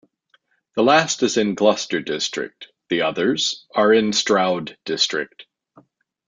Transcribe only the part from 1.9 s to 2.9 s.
district,